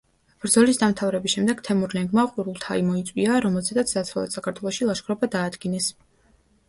[0.43, 5.93] ბრძოლის დამთავრების შემდეგ თემურლენგმა ყურულთაი მოიწვია, რომელზედაც დასავლეთ საქართველოში ლაშქრობა დაადგინეს.